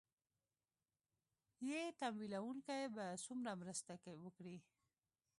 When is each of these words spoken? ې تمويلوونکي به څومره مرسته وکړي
ې 1.79 1.79
تمويلوونکي 2.01 2.81
به 2.95 3.05
څومره 3.25 3.51
مرسته 3.61 3.93
وکړي 4.23 4.57